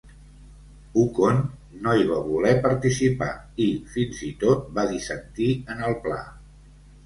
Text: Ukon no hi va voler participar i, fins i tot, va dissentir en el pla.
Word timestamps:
Ukon 1.01 1.41
no 1.83 1.93
hi 1.99 2.07
va 2.13 2.17
voler 2.31 2.55
participar 2.65 3.29
i, 3.69 3.69
fins 3.97 4.25
i 4.31 4.33
tot, 4.47 4.67
va 4.81 4.89
dissentir 4.97 5.55
en 5.77 5.89
el 5.91 5.99
pla. 6.07 6.23